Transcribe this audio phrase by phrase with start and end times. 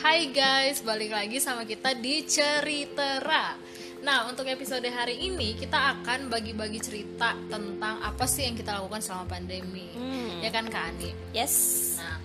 [0.00, 3.52] Hai guys, balik lagi sama kita di Ceritera.
[4.00, 9.04] Nah, untuk episode hari ini kita akan bagi-bagi cerita tentang apa sih yang kita lakukan
[9.04, 9.92] selama pandemi.
[9.92, 10.40] Hmm.
[10.40, 11.12] Ya kan Kak Ani?
[11.36, 12.00] Yes.
[12.00, 12.16] Nah,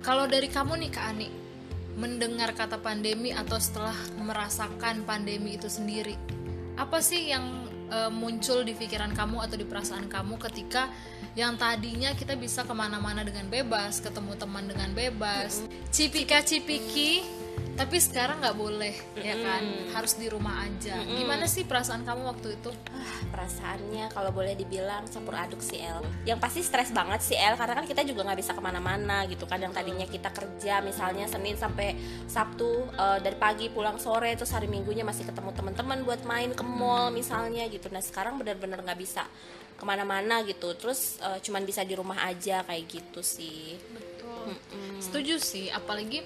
[0.00, 1.28] kalau dari kamu nih Kak Ani,
[2.00, 6.16] mendengar kata pandemi atau setelah merasakan pandemi itu sendiri,
[6.80, 10.88] apa sih yang eh, muncul di pikiran kamu atau di perasaan kamu ketika
[11.34, 15.62] yang tadinya kita bisa ke mana-mana dengan bebas, ketemu teman dengan bebas,
[15.94, 17.22] cipika cipiki,
[17.80, 19.64] tapi sekarang nggak boleh, ya kan?
[19.96, 21.00] Harus di rumah aja.
[21.00, 22.68] Gimana sih perasaan kamu waktu itu?
[22.92, 26.04] Ah, perasaannya kalau boleh dibilang campur aduk sih El.
[26.28, 29.48] Yang pasti stres banget sih El, karena kan kita juga nggak bisa ke mana-mana gitu
[29.48, 29.56] kan.
[29.64, 31.96] Yang tadinya kita kerja misalnya Senin sampai
[32.28, 36.60] Sabtu eh, dari pagi pulang sore, terus hari Minggunya masih ketemu teman-teman buat main ke
[36.60, 37.88] mall misalnya gitu.
[37.88, 39.24] Nah sekarang benar-benar nggak bisa
[39.80, 40.76] ke mana-mana gitu.
[40.76, 43.80] Terus eh, cuman bisa di rumah aja kayak gitu sih.
[43.88, 44.52] Betul.
[45.00, 46.20] Setuju sih, apalagi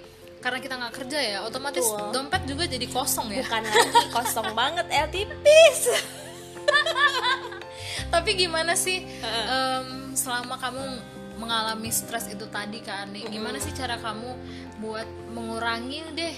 [0.44, 2.12] karena kita nggak kerja ya, otomatis Betul.
[2.12, 3.40] dompet juga jadi kosong ya.
[3.48, 5.78] Bukan lagi kosong banget El tipis.
[8.12, 10.84] Tapi gimana sih em, selama kamu
[11.34, 14.30] mengalami stres itu tadi Kak Ani, gimana sih cara kamu
[14.78, 16.34] buat mengurangi deh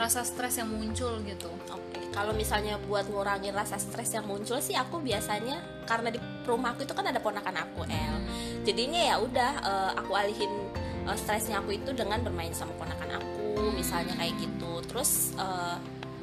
[0.00, 1.52] rasa stres yang muncul gitu?
[1.68, 6.88] Oke, kalau misalnya buat ngurangin rasa stres yang muncul sih aku biasanya karena di rumahku
[6.88, 8.16] itu kan ada ponakan aku El.
[8.64, 10.52] Jadinya ya udah eh, aku alihin
[11.04, 13.39] eh, stresnya aku itu dengan bermain sama ponakan aku,
[13.74, 14.72] misalnya kayak gitu.
[14.88, 15.76] Terus eh,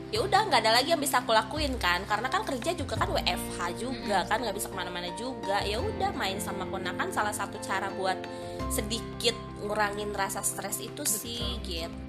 [0.08, 3.12] ya udah nggak ada lagi yang bisa aku lakuin kan karena kan kerja juga kan
[3.12, 7.60] WFH juga kan nggak bisa ke mana-mana juga ya udah main sama ponakan salah satu
[7.60, 8.16] cara buat
[8.72, 12.08] sedikit ngurangin rasa stres itu sih gitu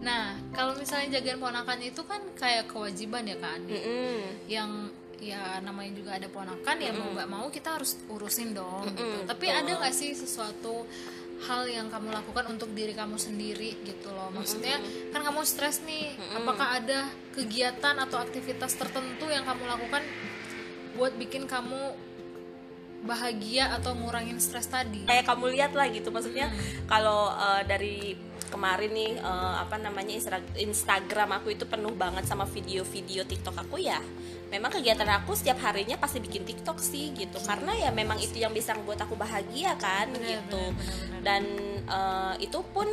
[0.00, 4.18] Nah, kalau misalnya jagain ponakan itu kan kayak kewajiban ya Kak Ani, Mm-mm.
[4.48, 4.70] yang
[5.20, 9.02] ya namanya juga ada ponakan ya mau nggak mau kita harus urusin dong gitu.
[9.04, 9.58] Mm-mm, Tapi betul.
[9.60, 10.86] ada nggak sih sesuatu
[11.38, 14.34] hal yang kamu lakukan untuk diri kamu sendiri gitu loh.
[14.34, 14.82] Maksudnya
[15.14, 16.18] kan kamu stres nih.
[16.34, 20.02] Apakah ada kegiatan atau aktivitas tertentu yang kamu lakukan
[20.98, 21.94] buat bikin kamu
[23.06, 25.06] bahagia atau ngurangin stres tadi?
[25.06, 26.10] Kayak kamu lihat lah gitu.
[26.10, 26.50] Maksudnya
[26.90, 30.16] kalau eh, dari kemarin nih eh, apa namanya
[30.56, 34.00] Instagram aku itu penuh banget sama video-video TikTok aku ya.
[34.48, 37.36] Memang kegiatan aku setiap harinya pasti bikin TikTok sih gitu.
[37.44, 40.62] Karena ya memang itu yang bisa buat aku bahagia kan Bener, gitu.
[40.72, 41.20] bener, bener, bener.
[41.22, 41.42] dan
[41.86, 42.88] eh, itu pun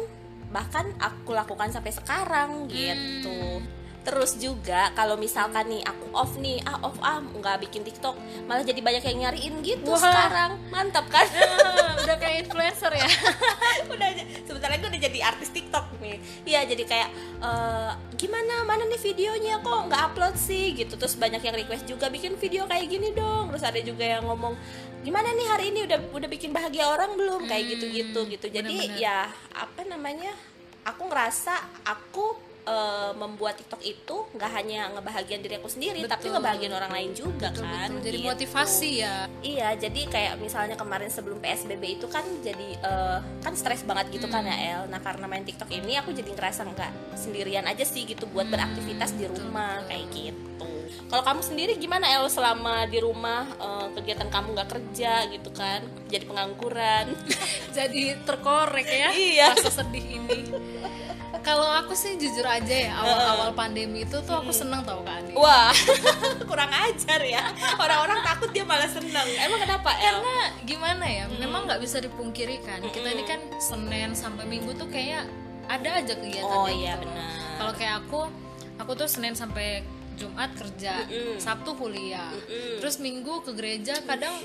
[0.55, 3.59] bahkan aku lakukan sampai sekarang gitu
[4.05, 8.13] terus juga kalau misalkan nih aku off nih ah off ah nggak bikin TikTok
[8.45, 9.99] malah jadi banyak yang nyariin gitu Wah.
[9.99, 10.51] sekarang.
[10.69, 11.25] Mantap kan?
[11.65, 13.09] Ah, udah kayak influencer ya?
[13.93, 14.09] Udah
[14.45, 16.17] sebentar lagi udah jadi artis TikTok nih.
[16.45, 17.09] Iya jadi kayak
[17.41, 18.65] eh, gimana?
[18.65, 19.61] Mana nih videonya?
[19.61, 20.73] Kok nggak upload sih?
[20.77, 20.93] Gitu.
[20.97, 23.49] Terus banyak yang request juga bikin video kayak gini dong.
[23.53, 24.53] Terus ada juga yang ngomong
[25.01, 25.79] gimana nih hari ini?
[25.85, 27.45] Udah udah bikin bahagia orang belum?
[27.49, 28.47] Kayak gitu gitu gitu.
[28.49, 29.01] Jadi bener-bener.
[29.01, 30.33] ya apa namanya?
[30.85, 31.53] Aku ngerasa
[31.85, 36.33] aku eh, membuat TikTok itu nggak hanya ngebahagiain diri aku sendiri tapi Betul.
[36.35, 38.03] ngebahagiain orang lain juga Betul, kan betul.
[38.03, 38.27] jadi gitu.
[38.27, 43.81] motivasi ya Iya, jadi kayak misalnya kemarin sebelum PSBB itu kan jadi eh, kan stres
[43.81, 44.81] banget gitu kan ya El.
[44.87, 49.13] Nah karena main TikTok ini aku jadi ngerasa nggak sendirian aja sih gitu buat beraktivitas
[49.13, 50.65] di rumah kayak gitu.
[51.05, 55.85] Kalau kamu sendiri gimana El selama di rumah eh, kegiatan kamu nggak kerja gitu kan?
[56.09, 57.05] Jadi pengangguran?
[57.77, 59.47] jadi terkorek ya Iya.
[59.53, 60.39] rasa sedih ini
[61.45, 65.69] kalau aku sih jujur aja ya awal-awal pandemi itu tuh aku seneng tau kan Wah,
[66.49, 67.43] kurang ajar ya.
[67.75, 69.27] Orang-orang takut dia malah seneng.
[69.35, 70.15] Emang kenapa El?
[70.15, 74.87] karena gimana ya memang nggak bisa dipungkiri kan kita ini kan senin sampai minggu tuh
[74.87, 75.27] kayak
[75.67, 77.05] ada aja kegiatan Oh iya gitu.
[77.05, 77.29] benar.
[77.57, 78.21] kalau kayak aku
[78.75, 79.83] aku tuh senin sampai
[80.15, 81.35] jumat kerja Mm-mm.
[81.35, 82.79] sabtu kuliah Mm-mm.
[82.79, 84.39] terus minggu ke gereja kadang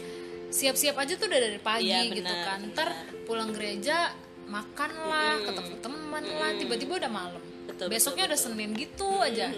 [0.49, 2.89] siap-siap aja tuh udah dari pagi Iya, gitu benar, kan ntar
[3.23, 4.11] pulang gereja
[4.51, 7.43] makan lah ketemu teman lah tiba-tiba udah malam.
[7.71, 9.49] Betul, besoknya udah senin gitu aja.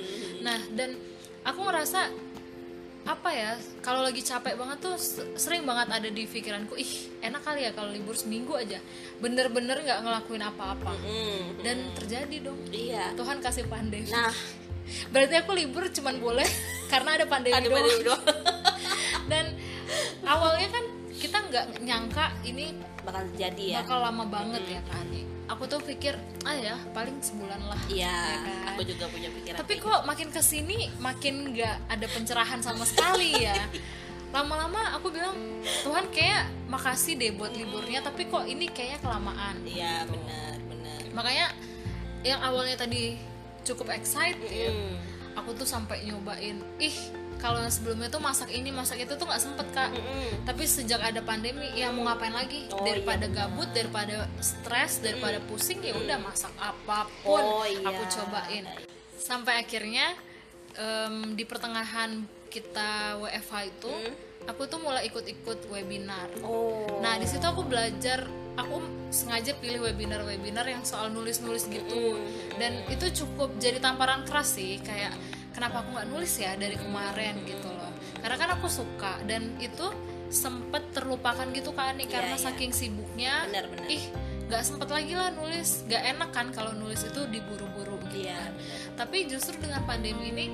[0.44, 0.94] Nah dan
[1.42, 2.12] aku ngerasa
[3.02, 4.94] apa ya kalau lagi capek banget tuh
[5.34, 8.78] sering banget ada di pikiranku ih enak kali ya kalau libur seminggu aja.
[9.18, 10.94] Bener-bener nggak ngelakuin apa-apa.
[11.02, 12.60] Hmm, dan terjadi dong.
[12.70, 13.16] Iya.
[13.18, 14.06] Tuhan kasih pandemi.
[14.12, 14.30] Nah,
[15.12, 16.46] berarti aku libur cuman boleh
[16.92, 17.80] karena ada pandemi ada doang.
[17.80, 18.24] pandemi doang.
[21.52, 22.72] Nggak nyangka ini
[23.04, 23.78] bakal jadi ya.
[23.84, 25.04] bakal lama banget ya kan
[25.44, 28.72] aku tuh pikir ah ya paling sebulan lah Iya, ya kan?
[28.72, 29.58] aku juga punya pikiran.
[29.60, 33.52] tapi kayak kok makin ke sini makin nggak ada pencerahan sama sekali ya
[34.34, 35.36] lama-lama aku bilang
[35.84, 39.76] Tuhan kayak makasih deh buat liburnya tapi kok ini kayaknya kelamaan gitu.
[39.76, 40.98] Iya, benar, benar.
[41.12, 41.46] makanya
[42.24, 43.20] yang awalnya tadi
[43.62, 44.40] cukup excited
[44.72, 44.96] Hmm.
[45.36, 46.96] aku tuh sampai nyobain ih
[47.42, 49.90] kalau sebelumnya tuh masak ini masak itu tuh nggak sempet kak.
[49.90, 50.46] Mm-mm.
[50.46, 52.70] tapi sejak ada pandemi ya mau ngapain lagi?
[52.70, 57.82] Oh, daripada iya gabut daripada stres daripada pusing ya udah masak apa pun Oh, iya.
[57.82, 58.64] aku cobain.
[59.18, 60.14] Sampai akhirnya
[60.78, 63.92] em, di pertengahan kita WFH itu
[64.46, 66.30] aku tuh mulai ikut-ikut webinar.
[66.46, 66.86] Oh.
[67.02, 72.18] Nah di situ aku belajar, aku sengaja pilih webinar-webinar yang soal nulis-nulis gitu,
[72.58, 75.14] dan itu cukup jadi tamparan keras sih, kayak
[75.52, 79.86] kenapa aku nggak nulis ya dari kemarin gitu loh, karena kan aku suka dan itu
[80.32, 82.44] sempet terlupakan gitu kan nih karena iya.
[82.48, 83.84] saking sibuknya, Benar-benar.
[83.92, 84.04] ih
[84.48, 88.52] nggak sempet lagi lah nulis, nggak enak kan kalau nulis itu diburu-buru gitu Iya, kan.
[89.04, 90.46] Tapi justru dengan pandemi ini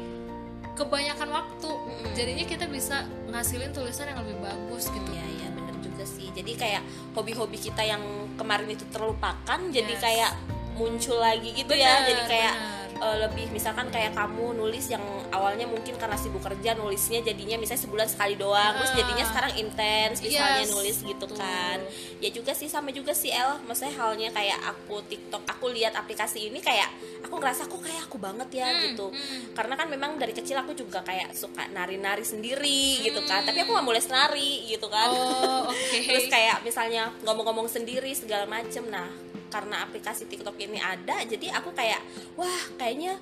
[0.79, 1.71] kebanyakan waktu,
[2.15, 5.11] jadinya kita bisa ngasilin tulisan yang lebih bagus gitu.
[5.11, 6.31] Iya iya bener juga sih.
[6.31, 6.83] Jadi kayak
[7.19, 8.03] hobi-hobi kita yang
[8.39, 10.03] kemarin itu terlupakan, jadi Yes.
[10.03, 10.31] kayak
[10.79, 11.99] muncul lagi gitu ya.
[11.99, 12.78] Benar, Jadi kayak benar.
[12.91, 17.83] Eh, lebih misalkan kayak kamu nulis yang awalnya mungkin karena sibuk kerja nulisnya jadinya misalnya
[17.85, 18.99] sebulan sekali doang, terus Ah.
[18.99, 21.37] jadinya sekarang intens misalnya Yes, nulis gitu betul.
[21.37, 21.79] kan.
[22.19, 26.49] Ya juga sih sama juga sih El, maksudnya halnya kayak aku TikTok, aku lihat aplikasi
[26.49, 26.89] ini kayak
[27.21, 29.07] aku ngerasa aku kayak aku banget ya Hmm, gitu.
[29.53, 33.43] Karena kan memang dari kecil aku juga kayak suka nari-nari sendiri gitu kan.
[33.43, 35.09] Tapi aku gak mulai nari gitu kan.
[35.09, 35.99] Oh, oke.
[36.01, 38.87] Terus kayak misalnya ngomong-ngomong sendiri segala macem.
[38.89, 39.07] Nah,
[39.49, 42.01] karena aplikasi TikTok ini ada, jadi aku kayak
[42.37, 43.17] wah kayaknya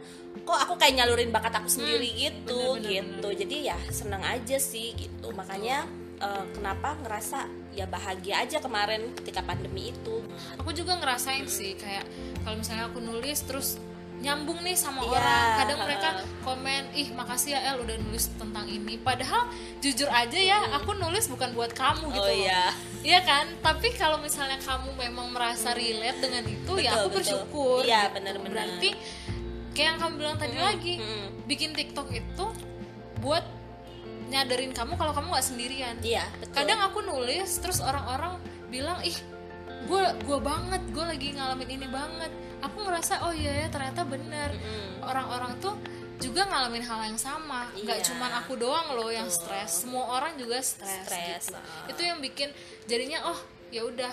[0.45, 3.29] kok aku kayak nyalurin bakat aku sendiri gitu bener, bener, gitu.
[3.47, 5.33] Jadi ya seneng aja sih gitu.
[5.33, 5.87] Makanya
[6.21, 10.25] eh, kenapa ngerasa ya bahagia aja kemarin ketika pandemi itu.
[10.57, 12.05] aku juga ngerasain sih kayak
[12.43, 13.77] kalau misalnya aku nulis terus
[14.17, 16.09] nyambung nih sama Iya, orang kadang mereka
[16.41, 19.45] komen ih makasih ya El udah nulis tentang ini padahal
[19.79, 22.73] jujur aja ya aku nulis bukan buat kamu gitu Oh, loh iya.
[23.05, 27.17] Iya kan tapi kalau misalnya kamu memang merasa relate dengan itu ya Betul, aku betul.
[27.21, 28.15] bersyukur Iya, gitu.
[28.17, 28.53] benar-benar.
[28.57, 28.91] berarti
[29.71, 31.27] kayak yang kamu bilang tadi lagi mm.
[31.45, 32.47] bikin TikTok itu
[33.19, 33.45] buat
[34.27, 36.57] nyadarin kamu kalau kamu nggak sendirian Iya, betul.
[36.57, 39.15] kadang aku nulis terus orang-orang bilang ih
[39.87, 42.33] gue gue banget gue lagi ngalamin ini banget.
[42.63, 44.51] Aku ngerasa oh iya ya ternyata bener.
[45.01, 45.75] Orang-orang tuh
[46.19, 47.71] juga ngalamin hal yang sama.
[47.73, 48.07] Nggak Iya.
[48.11, 49.85] cuman aku doang loh yang stres.
[49.85, 51.07] Semua orang juga stres
[51.47, 51.55] gitu.
[51.55, 51.87] ah.
[51.87, 52.51] itu yang bikin
[52.85, 53.39] jadinya oh
[53.69, 54.13] ya udah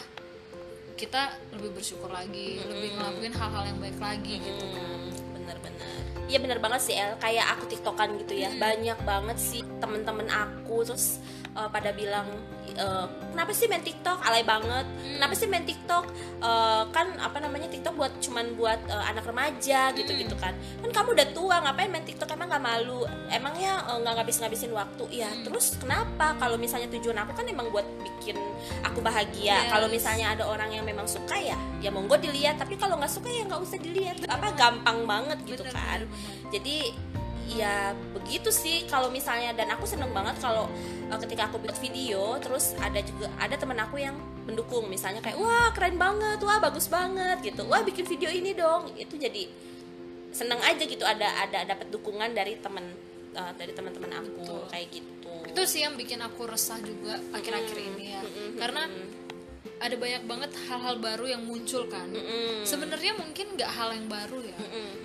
[0.94, 4.66] kita lebih bersyukur lagi lebih ngelakuin hal-hal yang baik lagi gitu.
[4.70, 4.90] Kan
[5.34, 5.93] bener-bener
[6.34, 7.14] Iya bener banget sih El.
[7.22, 8.50] Kayak aku tiktokan gitu ya.
[8.58, 11.22] Banyak banget sih temen-temen aku terus
[11.54, 12.26] eh, pada bilang
[12.74, 14.18] eh, kenapa sih main tiktok?
[14.26, 14.90] Alay banget.
[14.98, 16.10] Kenapa sih main tiktok?
[16.42, 20.58] Eh, kan apa namanya tiktok buat cuman buat eh, anak remaja gitu gitu kan.
[20.82, 22.34] Kan kamu udah tua ngapain main tiktok?
[22.34, 23.06] Emang nggak malu?
[23.30, 26.34] Emangnya nggak ngabis ngabisin waktu ya terus kenapa?
[26.42, 28.42] Kalau misalnya tujuan aku kan emang buat bikin
[28.82, 29.54] aku bahagia.
[29.54, 29.70] Yes.
[29.70, 32.58] kalau misalnya ada orang yang memang suka ya ya monggo dilihat.
[32.58, 34.18] Tapi kalau nggak suka ya nggak usah dilihat.
[34.26, 36.02] Apa gampang banget gitu Bener, kan.
[36.02, 36.23] bener, bener.
[36.54, 36.94] Jadi
[37.44, 40.72] ya begitu sih kalau misalnya dan aku seneng banget kalau
[41.12, 44.16] uh, ketika aku bikin video terus ada juga ada teman aku yang
[44.48, 44.88] mendukung.
[44.88, 47.68] Misalnya kayak wah keren banget wah bagus banget gitu.
[47.68, 48.92] Wah bikin video ini dong.
[48.96, 49.48] Itu jadi
[50.34, 52.84] seneng aja gitu ada ada dapat dukungan dari teman
[53.38, 55.32] uh, dari teman-teman aku kayak gitu.
[55.48, 58.22] Itu sih yang bikin aku resah juga akhir-akhir ini ya.
[58.56, 58.88] Karena
[59.84, 62.08] ada banyak banget hal-hal baru yang muncul kan.
[62.64, 64.58] Sebenarnya mungkin nggak hal yang baru ya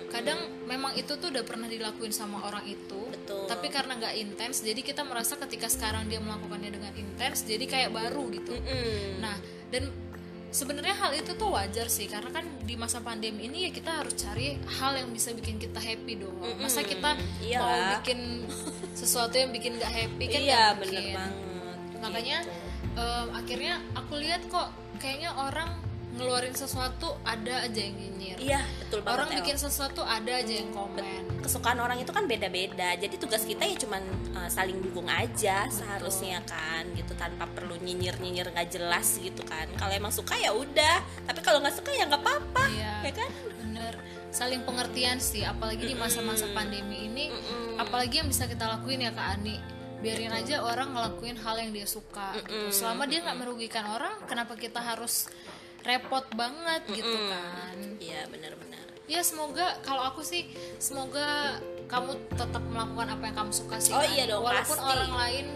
[0.09, 3.45] kadang memang itu tuh udah pernah dilakuin sama orang itu Betul.
[3.45, 7.89] tapi karena nggak intens jadi kita merasa ketika sekarang dia melakukannya dengan intens jadi kayak
[7.93, 9.21] baru gitu Mm-mm.
[9.21, 9.37] nah
[9.69, 9.89] dan
[10.49, 14.17] sebenarnya hal itu tuh wajar sih karena kan di masa pandemi ini ya kita harus
[14.17, 17.13] cari hal yang bisa bikin kita happy dong masa kita
[17.45, 18.49] Iya mau bikin
[18.99, 21.37] sesuatu yang bikin nggak happy kan iya bener banget
[22.01, 22.37] makanya
[22.89, 23.05] Gitu.
[23.05, 25.69] em, akhirnya aku lihat kok kayaknya orang
[26.19, 28.37] ngeluarin sesuatu ada aja yang nyinyir.
[28.37, 29.37] Iya betul banget orang El.
[29.39, 31.03] bikin sesuatu ada aja yang komen.
[31.39, 32.93] kesukaan orang itu kan beda-beda.
[32.93, 34.03] Jadi tugas kita ya cuman
[34.35, 39.65] uh, saling dukung aja seharusnya kan gitu tanpa perlu nyinyir-nyinyir nggak jelas gitu kan.
[39.73, 42.93] Kalau emang suka ya udah tapi kalau nggak suka ya nggak apa-apa Iya.
[43.01, 43.29] ya kan?
[43.55, 43.93] bener.
[44.29, 47.31] Saling pengertian sih apalagi di masa-masa pandemi ini
[47.75, 49.57] apalagi yang bisa kita lakuin ya kak Ani.
[49.99, 52.71] Biarin aja orang ngelakuin hal yang dia suka gitu.
[52.71, 55.27] selama dia nggak merugikan orang kenapa kita harus
[55.85, 57.75] repot banget gitu kan.
[57.99, 58.85] Iya benar-benar.
[59.09, 60.45] Ya semoga kalau aku sih
[60.77, 61.57] semoga
[61.89, 64.13] kamu tetap melakukan apa yang kamu suka sih Oh Kak.
[64.13, 64.91] iya dong, walaupun pasti.
[64.93, 65.47] orang lain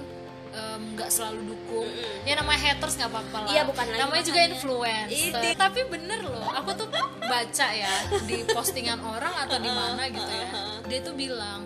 [0.94, 1.89] nggak selalu dukung.
[2.30, 3.50] Ya namanya haters nggak apa-apa lah.
[3.50, 5.42] Iya, bukan lagi namanya juga influencer.
[5.42, 5.51] Ini.
[5.58, 6.88] tapi bener loh aku tuh
[7.22, 7.94] baca ya
[8.30, 10.50] di postingan orang atau di mana gitu ya.
[10.86, 11.65] dia tuh bilang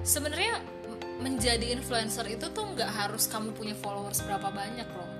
[0.00, 0.56] sebenarnya
[1.20, 5.10] menjadi influencer itu tuh nggak harus kamu punya followers berapa banyak loh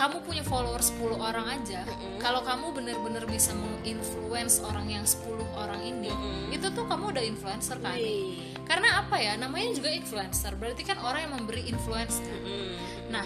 [0.00, 1.84] kamu punya followers 10 orang aja
[2.16, 6.08] kalau kamu bener-bener bisa menginfluence orang yang 10 orang ini
[6.48, 8.00] itu tuh kamu udah influencer kan?
[8.00, 9.36] Wih, karena apa ya?
[9.36, 12.40] Namanya juga influencer berarti kan orang yang memberi influence kan?
[12.40, 12.72] Mm,
[13.12, 13.24] nah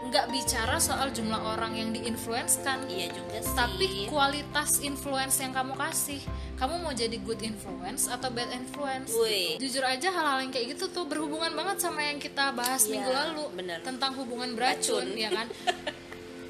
[0.00, 3.54] nggak bicara soal jumlah orang yang diinfluenskan iya juga sih.
[3.54, 6.18] tapi kualitas influence yang kamu kasih.
[6.58, 9.14] Kamu mau jadi good influence atau bad influence?
[9.62, 13.10] Jujur aja hal-hal yang kayak gitu tuh berhubungan banget sama yang kita bahas Iya, minggu
[13.14, 13.78] lalu bener.
[13.86, 15.14] tentang hubungan beracun Racun.
[15.14, 15.46] ya kan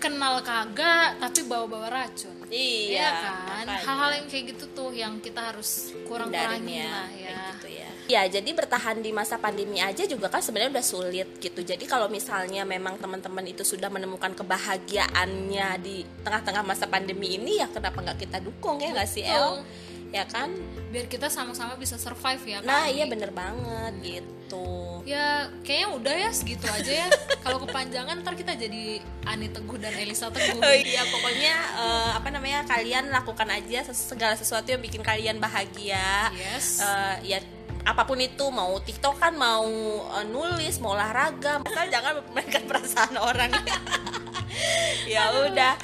[0.01, 5.53] kenal kagak tapi bawa-bawa racun iya Iya kan hal-hal yang kayak gitu tuh yang kita
[5.53, 7.89] harus kurang-kurangin lah kayak ya gitu ya.
[8.11, 11.63] Ya, jadi bertahan di masa pandemi aja juga kan sebenarnya udah sulit gitu.
[11.63, 17.71] Jadi kalau misalnya memang teman-teman itu sudah menemukan kebahagiaannya di tengah-tengah masa pandemi ini ya
[17.71, 19.63] kenapa nggak kita dukung ya nggak sih El?
[20.11, 20.51] Ya kan?
[20.91, 24.67] biar kita sama-sama bisa survive ya Nah, Kak iya bener banget gitu.
[25.01, 27.09] ya kayaknya udah ya segitu aja ya
[27.47, 32.29] kalau kepanjangan ntar kita jadi Ani Teguh dan Elisa Teguh Oh iya, pokoknya eh, apa
[32.29, 32.67] namanya?
[32.67, 36.35] Kalian lakukan aja segala sesuatu yang bikin kalian bahagia.
[36.35, 37.39] yes Eh, ya
[37.81, 39.71] apa pun itu mau TikTok kan mau
[40.11, 43.55] eh, nulis mau olahraga asal jangan memainkan perasaan orang
[45.09, 45.75] ya udah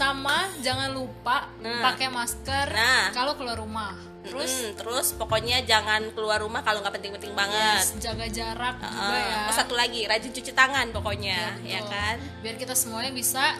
[0.00, 1.84] sama jangan lupa Nah.
[1.84, 3.12] pakai masker Nah.
[3.12, 7.96] kalau keluar rumah terus terus terus pokoknya jangan keluar rumah kalau nggak penting-penting banget yes,
[7.98, 11.88] jaga jarak juga Eh, ya satu lagi rajin cuci tangan pokoknya ya betul.
[11.90, 13.56] kan biar kita semuanya bisa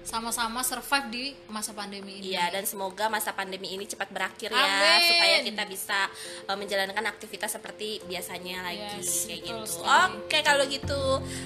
[0.00, 4.56] sama-sama survive di masa pandemi ini Iya dan semoga masa pandemi ini cepat berakhir ya
[4.58, 5.00] Amin.
[5.12, 6.08] supaya kita bisa
[6.48, 9.76] eh, menjalankan aktivitas seperti biasanya lagi Yes, kayak betul gitu.
[9.76, 10.16] sekali.
[10.24, 11.02] Oke kalau gitu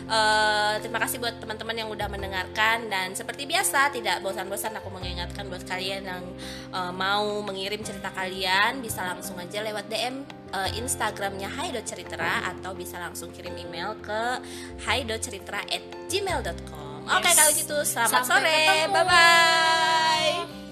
[0.06, 5.50] eh, terima kasih buat teman-teman yang udah mendengarkan dan seperti biasa tidak bosan-bosan aku mengingatkan
[5.50, 6.25] buat kalian yang
[6.70, 10.23] eh, mau mengirim cerita kalian bisa langsung aja lewat DM
[10.54, 14.38] Instagramnya Hai.Ceritera atau bisa langsung kirim email ke
[14.87, 16.84] hai.ceritera@gmail.com.
[17.04, 17.38] Oke, okay, yes.
[17.38, 18.61] kalau gitu selamat Sampai sore.
[18.88, 20.63] Bye bye.